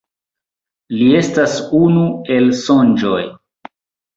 [1.01, 2.07] Li estas unu
[2.37, 3.21] el Sonĝoj.